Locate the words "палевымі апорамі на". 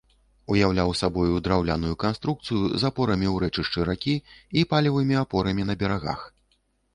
4.73-5.77